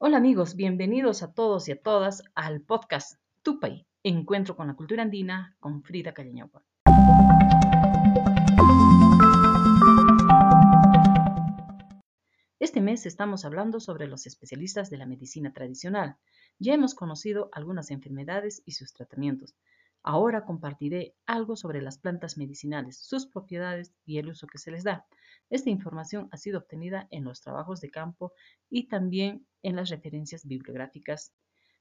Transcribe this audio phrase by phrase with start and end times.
[0.00, 5.02] Hola amigos, bienvenidos a todos y a todas al podcast Tupay, Encuentro con la Cultura
[5.02, 6.62] Andina con Frida Calleñopa.
[12.60, 16.16] Este mes estamos hablando sobre los especialistas de la medicina tradicional.
[16.60, 19.56] Ya hemos conocido algunas enfermedades y sus tratamientos.
[20.10, 24.82] Ahora compartiré algo sobre las plantas medicinales, sus propiedades y el uso que se les
[24.82, 25.06] da.
[25.50, 28.32] Esta información ha sido obtenida en los trabajos de campo
[28.70, 31.34] y también en las referencias bibliográficas.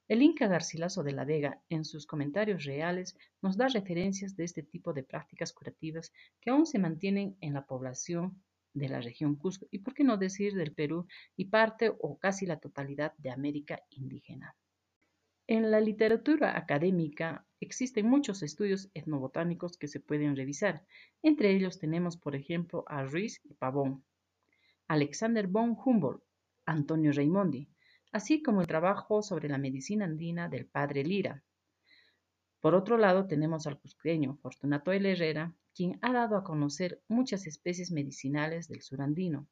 [0.09, 4.61] El Inca Garcilaso de la Vega, en sus comentarios reales, nos da referencias de este
[4.61, 9.67] tipo de prácticas curativas que aún se mantienen en la población de la región Cusco
[9.71, 11.07] y, por qué no decir, del Perú
[11.37, 14.53] y parte o casi la totalidad de América indígena.
[15.47, 20.85] En la literatura académica existen muchos estudios etnobotánicos que se pueden revisar.
[21.23, 24.03] Entre ellos tenemos, por ejemplo, a Ruiz y Pavón,
[24.87, 26.23] Alexander von Humboldt,
[26.65, 27.67] Antonio Raimondi,
[28.11, 31.43] así como el trabajo sobre la medicina andina del padre Lira.
[32.59, 35.11] Por otro lado, tenemos al cusqueño Fortunato L.
[35.11, 39.47] Herrera, quien ha dado a conocer muchas especies medicinales del sur andino.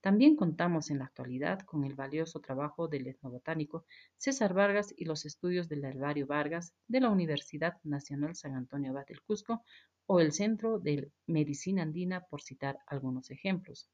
[0.00, 3.84] También contamos en la actualidad con el valioso trabajo del etnobotánico
[4.16, 9.06] César Vargas y los estudios del herbario Vargas de la Universidad Nacional San Antonio Abad
[9.06, 9.62] del Cusco
[10.06, 13.90] o el Centro de Medicina Andina, por citar algunos ejemplos.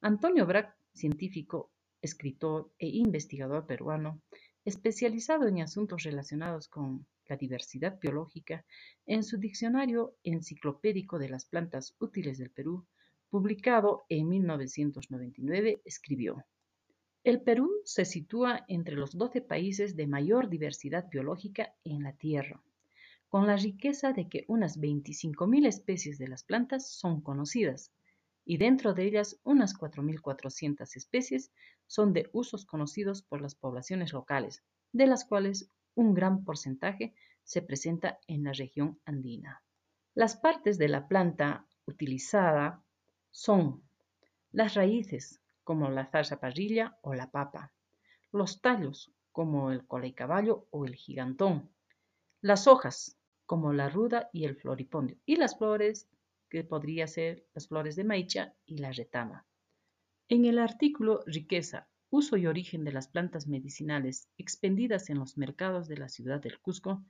[0.00, 4.22] Antonio Brac, científico, escritor e investigador peruano,
[4.64, 8.64] especializado en asuntos relacionados con la diversidad biológica,
[9.06, 12.86] en su diccionario enciclopédico de las plantas útiles del Perú,
[13.30, 16.44] publicado en 1999, escribió,
[17.24, 22.62] El Perú se sitúa entre los 12 países de mayor diversidad biológica en la Tierra,
[23.28, 27.92] con la riqueza de que unas 25.000 especies de las plantas son conocidas,
[28.44, 31.52] y dentro de ellas unas 4.400 especies
[31.86, 34.62] son de usos conocidos por las poblaciones locales,
[34.92, 39.62] de las cuales un gran porcentaje se presenta en la región andina.
[40.14, 42.82] Las partes de la planta utilizada
[43.38, 43.84] son
[44.50, 47.72] las raíces, como la zarza parrilla o la papa,
[48.32, 51.70] los tallos, como el caballo o el gigantón,
[52.40, 53.16] las hojas,
[53.46, 56.08] como la ruda y el floripondio, y las flores,
[56.48, 59.46] que podría ser las flores de maicha y la retama.
[60.28, 65.86] En el artículo Riqueza, uso y origen de las plantas medicinales expendidas en los mercados
[65.86, 67.04] de la ciudad del Cusco,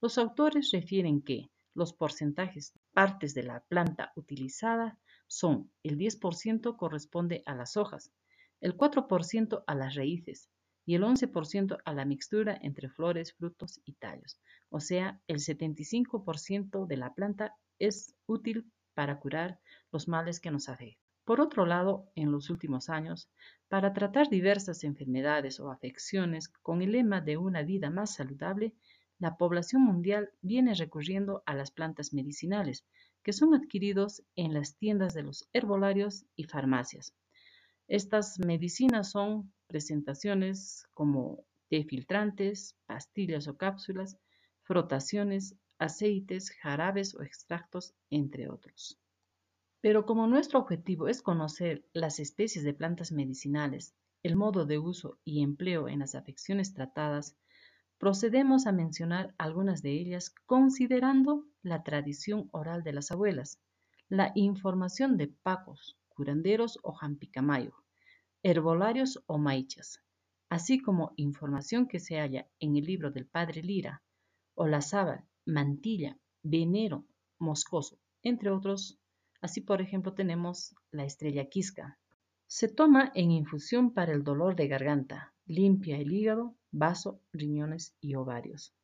[0.00, 5.00] los autores refieren que los porcentajes partes de la planta utilizada
[5.32, 8.12] son el 10% corresponde a las hojas,
[8.60, 10.50] el 4% a las raíces
[10.84, 14.38] y el 11% a la mixtura entre flores, frutos y tallos.
[14.68, 19.58] O sea, el 75% de la planta es útil para curar
[19.90, 21.00] los males que nos afectan.
[21.24, 23.30] Por otro lado, en los últimos años,
[23.68, 28.74] para tratar diversas enfermedades o afecciones con el lema de una vida más saludable,
[29.22, 32.84] la población mundial viene recurriendo a las plantas medicinales,
[33.22, 37.14] que son adquiridos en las tiendas de los herbolarios y farmacias.
[37.86, 44.18] Estas medicinas son presentaciones como té filtrantes, pastillas o cápsulas,
[44.64, 48.98] frotaciones, aceites, jarabes o extractos, entre otros.
[49.80, 53.94] Pero como nuestro objetivo es conocer las especies de plantas medicinales,
[54.24, 57.36] el modo de uso y empleo en las afecciones tratadas,
[58.02, 63.60] procedemos a mencionar algunas de ellas considerando la tradición oral de las abuelas,
[64.08, 67.76] la información de pacos, curanderos o jampicamayo,
[68.42, 70.00] herbolarios o maichas,
[70.48, 74.02] así como información que se halla en el libro del padre Lira,
[74.56, 77.06] o la sábal, mantilla, venero,
[77.38, 78.98] moscoso, entre otros
[79.40, 81.98] Así, por ejemplo, tenemos la estrella quisca.
[82.48, 88.14] Se toma en infusión para el dolor de garganta, limpia el hígado, vaso, riñones y
[88.14, 88.74] ovarios.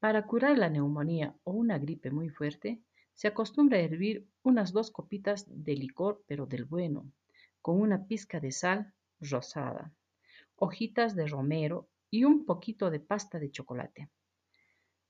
[0.00, 2.82] Para curar la neumonía o una gripe muy fuerte,
[3.14, 7.12] se acostumbra a hervir unas dos copitas de licor, pero del bueno,
[7.60, 9.94] con una pizca de sal rosada,
[10.56, 14.10] hojitas de romero y un poquito de pasta de chocolate.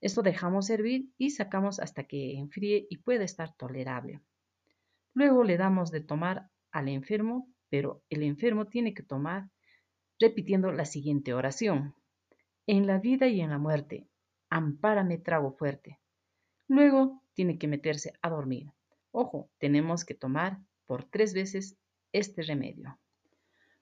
[0.00, 4.20] Esto dejamos hervir y sacamos hasta que enfríe y pueda estar tolerable.
[5.14, 9.48] Luego le damos de tomar al enfermo, pero el enfermo tiene que tomar
[10.22, 11.96] repitiendo la siguiente oración.
[12.68, 14.06] En la vida y en la muerte,
[14.50, 15.98] ampárame trago fuerte.
[16.68, 18.70] Luego tiene que meterse a dormir.
[19.10, 21.76] Ojo, tenemos que tomar por tres veces
[22.12, 23.00] este remedio.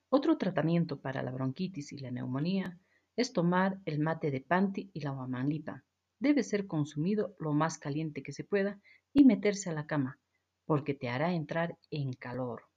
[0.09, 2.79] Otro tratamiento para la bronquitis y la neumonía
[3.15, 5.83] es tomar el mate de panti y la guamanlipa
[6.17, 8.81] debe ser consumido lo más caliente que se pueda
[9.13, 10.19] y meterse a la cama,
[10.65, 12.70] porque te hará entrar en calor.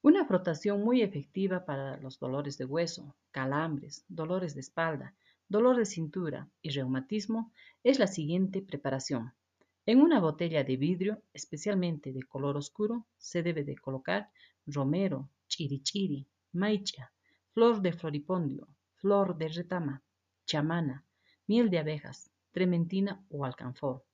[0.00, 5.16] Una frotación muy efectiva para los dolores de hueso, calambres, dolores de espalda,
[5.48, 7.52] dolor de cintura y reumatismo
[7.82, 9.34] es la siguiente preparación.
[9.86, 14.30] En una botella de vidrio, especialmente de color oscuro, se debe de colocar
[14.66, 17.12] romero, chirichiri, maicha,
[17.52, 20.04] flor de floripondio, flor de retama,
[20.46, 21.04] chamana,
[21.48, 24.04] miel de abejas, trementina o alcanfor,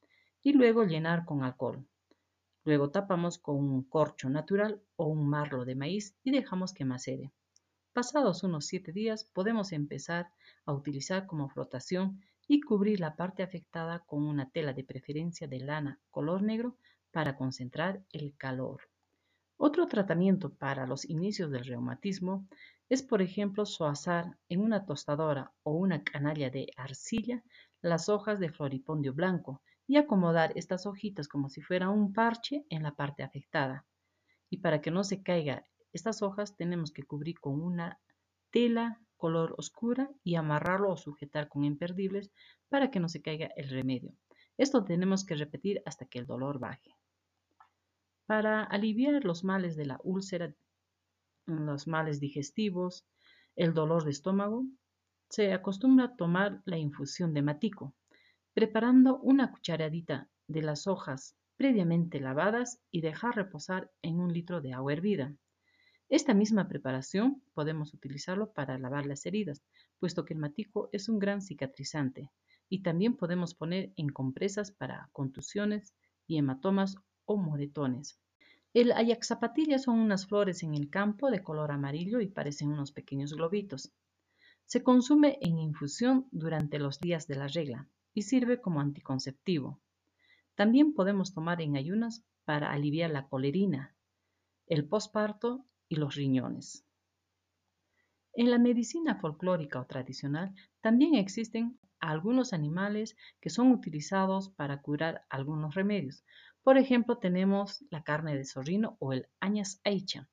[0.40, 1.86] y luego llenar con alcohol.
[2.64, 7.30] Luego tapamos con un corcho natural o un marlo de maíz y dejamos que macere.
[7.92, 10.32] Pasados unos 7 días podemos empezar
[10.64, 15.60] a utilizar como flotación y cubrir la parte afectada con una tela de preferencia de
[15.60, 16.76] lana color negro
[17.12, 18.80] para concentrar el calor.
[19.58, 22.48] Otro tratamiento para los inicios del reumatismo
[22.88, 27.44] es, por ejemplo, soazar en una tostadora o una canalla de arcilla
[27.82, 32.82] las hojas de floripondio blanco y acomodar estas hojitas como si fuera un parche en
[32.82, 33.86] la parte afectada.
[34.50, 35.64] Y para que no se caiga
[35.94, 38.00] estas hojas tenemos que cubrir con una
[38.50, 42.32] tela color oscura y amarrarlo o sujetar con imperdibles
[42.68, 44.12] para que no se caiga el remedio.
[44.58, 46.96] Esto tenemos que repetir hasta que el dolor baje.
[48.26, 50.54] Para aliviar los males de la úlcera,
[51.46, 53.06] los males digestivos,
[53.54, 54.64] el dolor de estómago,
[55.30, 57.94] se acostumbra tomar la infusión de matico,
[58.54, 64.72] preparando una cucharadita de las hojas previamente lavadas y dejar reposar en un litro de
[64.72, 65.34] agua hervida.
[66.08, 69.60] Esta misma preparación podemos utilizarlo para lavar las heridas,
[69.98, 72.30] puesto que el matico es un gran cicatrizante,
[72.68, 75.92] y también podemos poner en compresas para contusiones
[76.28, 78.20] y hematomas o moretones.
[78.72, 83.34] El ayaxapatilla son unas flores en el campo de color amarillo y parecen unos pequeños
[83.34, 83.92] globitos.
[84.64, 89.80] Se consume en infusión durante los días de la regla y sirve como anticonceptivo.
[90.54, 93.94] También podemos tomar en ayunas para aliviar la colerina,
[94.66, 96.86] el posparto y los riñones.
[98.34, 105.24] En la medicina folclórica o tradicional también existen algunos animales que son utilizados para curar
[105.28, 106.24] algunos remedios.
[106.62, 110.28] Por ejemplo, tenemos la carne de zorrino o el añas aicha,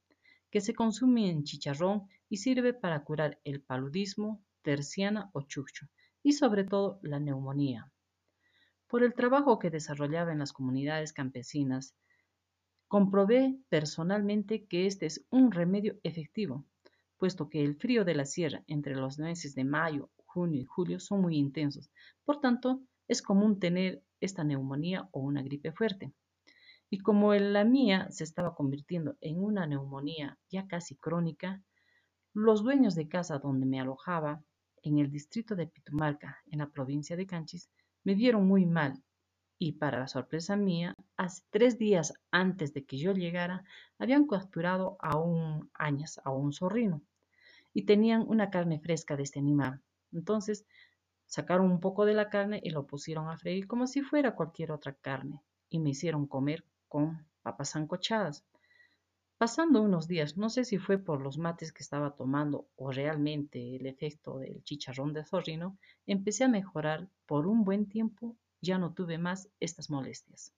[0.49, 5.87] que se consume en chicharrón y sirve para curar el paludismo, terciana o chucho,
[6.23, 7.91] y sobre todo la neumonía.
[8.87, 11.95] Por el trabajo que desarrollaba en las comunidades campesinas,
[12.87, 16.65] comprobé personalmente que este es un remedio efectivo,
[17.17, 20.99] puesto que el frío de la sierra entre los meses de mayo, junio y julio
[20.99, 21.89] son muy intensos.
[22.25, 26.13] Por tanto, es común tener esta neumonía o una gripe fuerte.
[26.89, 31.63] Y como la mía se estaba convirtiendo en una neumonía ya casi crónica,
[32.33, 34.43] los dueños de casa donde me alojaba
[34.83, 37.69] en el distrito de Pitumalca, en la provincia de Canchis,
[38.03, 39.01] me vieron muy mal
[39.63, 43.63] y para la sorpresa mía, hace tres días antes de que yo llegara,
[43.99, 47.03] habían capturado a un añas, a un zorrino,
[47.71, 49.79] y tenían una carne fresca de este animal.
[50.13, 50.65] Entonces,
[51.27, 54.71] sacaron un poco de la carne y lo pusieron a freír como si fuera cualquier
[54.71, 58.43] otra carne, y me hicieron comer con papas zancochadas.
[59.41, 63.75] Pasando unos días, no sé si fue por los mates que estaba tomando o realmente
[63.75, 68.93] el efecto del chicharrón de zorrino, empecé a mejorar por un buen tiempo, ya no
[68.93, 70.53] tuve más estas molestias.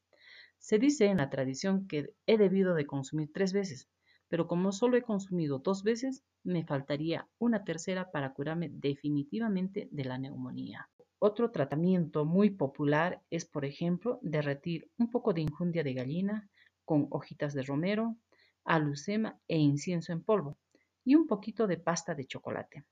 [0.57, 3.87] Se dice en la tradición que he debido de consumir tres veces,
[4.27, 10.03] pero como solo he consumido dos veces, me faltaría una tercera para curarme definitivamente de
[10.03, 10.89] la neumonía.
[11.19, 16.49] Otro tratamiento muy popular es, por ejemplo, derretir un poco de injundia de gallina
[16.83, 18.17] con hojitas de romero,
[18.65, 20.57] alucema e incienso en polvo
[21.03, 22.85] y un poquito de pasta de chocolate.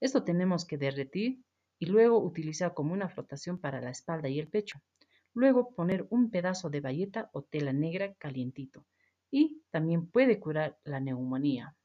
[0.00, 1.42] Esto tenemos que derretir
[1.78, 4.80] y luego utilizar como una flotación para la espalda y el pecho.
[5.34, 8.86] Luego poner un pedazo de bayeta o tela negra calientito
[9.30, 11.76] y también puede curar la neumonía.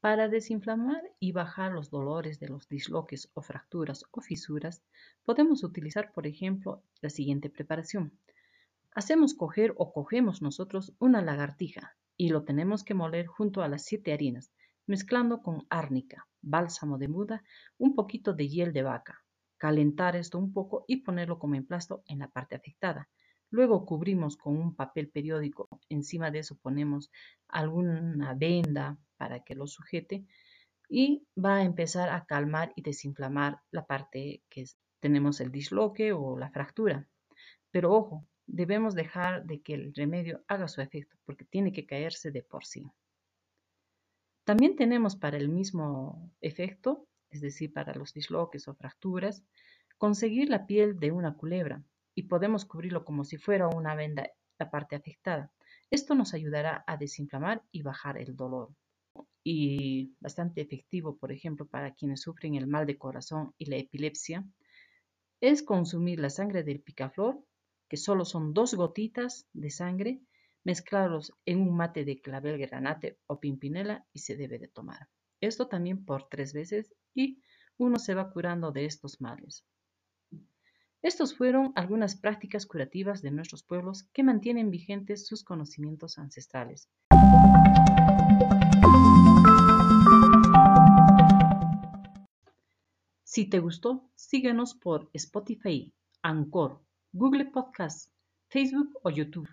[0.00, 4.82] Para desinflamar y bajar los dolores de los disloques o fracturas o fisuras,
[5.24, 8.18] podemos utilizar, por ejemplo, la siguiente preparación.
[8.92, 13.86] Hacemos coger o cogemos nosotros una lagartija, y lo tenemos que moler junto a las
[13.86, 14.52] siete harinas,
[14.86, 17.42] mezclando con árnica, bálsamo de muda,
[17.78, 19.24] un poquito de hiel de vaca.
[19.56, 23.08] Calentar esto un poco y ponerlo como emplasto en la parte afectada.
[23.48, 27.10] Luego cubrimos con un papel periódico, encima de eso ponemos
[27.48, 30.26] alguna venda para que lo sujete
[30.90, 34.66] y va a empezar a calmar y desinflamar la parte que
[35.00, 37.08] tenemos el disloque o la fractura.
[37.70, 42.30] Pero ojo, debemos dejar de que el remedio haga su efecto, porque tiene que caerse
[42.30, 42.90] de por sí.
[44.44, 49.44] También tenemos para el mismo efecto, es decir, para los disloques o fracturas,
[49.98, 51.82] conseguir la piel de una culebra
[52.14, 54.28] y podemos cubrirlo como si fuera una venda
[54.58, 55.52] la parte afectada.
[55.90, 58.74] Esto nos ayudará a desinflamar y bajar el dolor.
[59.44, 64.44] Y bastante efectivo, por ejemplo, para quienes sufren el mal de corazón y la epilepsia,
[65.40, 67.42] es consumir la sangre del picaflor,
[67.90, 70.22] que solo son dos gotitas de sangre,
[70.62, 75.08] mezclarlos en un mate de clavel granate o pimpinela y se debe de tomar.
[75.40, 77.42] Esto también por tres veces y
[77.78, 79.64] uno se va curando de estos males.
[81.02, 86.88] Estos fueron algunas prácticas curativas de nuestros pueblos que mantienen vigentes sus conocimientos ancestrales.
[93.24, 95.92] Si te gustó, síguenos por Spotify,
[96.22, 98.12] Anchor, Google Podcasts,
[98.46, 99.48] Facebook o YouTube.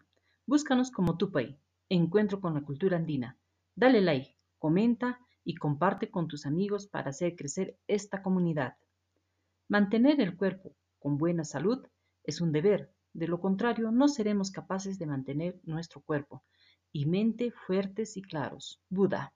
[0.45, 1.57] Búscanos como Tupay,
[1.89, 3.35] Encuentro con la Cultura Andina.
[3.75, 8.77] Dale like, comenta y comparte con tus amigos para hacer crecer esta comunidad.
[9.69, 11.83] Mantener el cuerpo con buena salud
[12.23, 16.43] es un deber, de lo contrario no seremos capaces de mantener nuestro cuerpo
[16.91, 18.83] y mente fuertes y claros.
[18.87, 19.33] Buda.